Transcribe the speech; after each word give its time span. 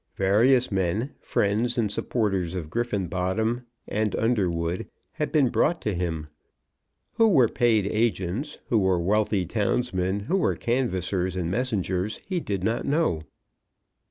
Various 0.15 0.71
men, 0.71 1.11
friends 1.19 1.77
and 1.77 1.91
supporters 1.91 2.55
of 2.55 2.71
Griffenbottom 2.71 3.67
and 3.87 4.15
Underwood, 4.15 4.87
had 5.11 5.31
been 5.31 5.49
brought 5.49 5.79
to 5.83 5.93
him. 5.93 6.25
Who 7.17 7.27
were 7.29 7.47
paid 7.47 7.85
agents, 7.85 8.57
who 8.69 8.79
were 8.79 8.99
wealthy 8.99 9.45
townsmen, 9.45 10.21
who 10.21 10.37
were 10.37 10.55
canvassers 10.55 11.35
and 11.35 11.51
messengers, 11.51 12.19
he 12.25 12.39
did 12.39 12.63
not 12.63 12.83
know. 12.83 13.21